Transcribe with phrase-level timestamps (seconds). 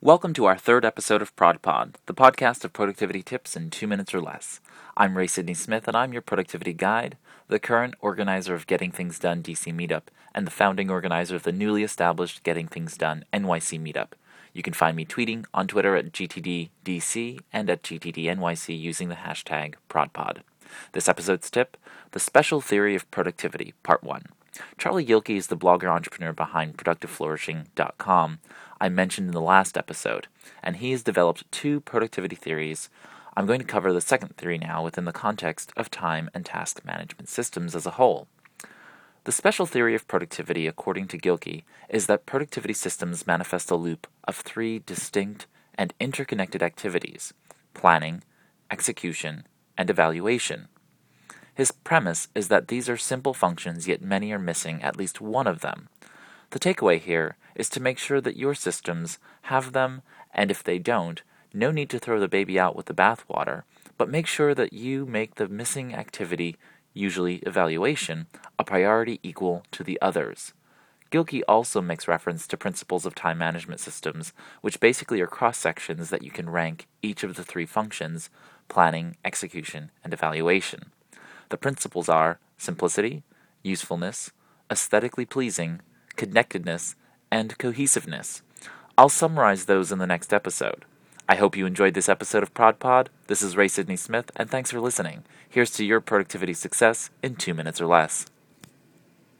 [0.00, 4.14] Welcome to our third episode of ProdPod, the podcast of productivity tips in two minutes
[4.14, 4.60] or less.
[4.96, 7.16] I'm Ray Sidney Smith, and I'm your productivity guide,
[7.48, 11.50] the current organizer of Getting Things Done DC Meetup, and the founding organizer of the
[11.50, 14.10] newly established Getting Things Done NYC Meetup.
[14.52, 19.74] You can find me tweeting on Twitter at GTDDC and at GTDNYC using the hashtag
[19.90, 20.42] ProdPod.
[20.92, 21.76] This episode's tip
[22.12, 24.26] The Special Theory of Productivity, Part 1.
[24.76, 28.38] Charlie Gilkey is the blogger entrepreneur behind ProductiveFlourishing.com
[28.80, 30.28] I mentioned in the last episode,
[30.62, 32.88] and he has developed two productivity theories.
[33.36, 36.84] I'm going to cover the second theory now within the context of time and task
[36.84, 38.28] management systems as a whole.
[39.24, 44.06] The special theory of productivity, according to Gilkey, is that productivity systems manifest a loop
[44.24, 47.34] of three distinct and interconnected activities
[47.74, 48.22] planning,
[48.70, 50.68] execution, and evaluation.
[51.54, 55.46] His premise is that these are simple functions, yet many are missing at least one
[55.46, 55.88] of them.
[56.50, 60.00] The takeaway here is to make sure that your systems have them,
[60.32, 61.22] and if they don't,
[61.52, 63.64] no need to throw the baby out with the bathwater,
[63.98, 66.56] but make sure that you make the missing activity,
[66.94, 68.26] usually evaluation,
[68.58, 70.54] a priority equal to the others.
[71.10, 76.10] Gilkey also makes reference to principles of time management systems, which basically are cross sections
[76.10, 78.30] that you can rank each of the three functions
[78.68, 80.92] planning, execution, and evaluation.
[81.48, 83.22] The principles are simplicity,
[83.62, 84.30] usefulness,
[84.70, 85.80] aesthetically pleasing,
[86.16, 86.94] connectedness,
[87.30, 88.42] and cohesiveness.
[88.96, 90.84] I'll summarize those in the next episode.
[91.28, 93.08] I hope you enjoyed this episode of ProdPod.
[93.26, 95.24] This is Ray Sidney Smith, and thanks for listening.
[95.48, 98.26] Here's to your productivity success in two minutes or less.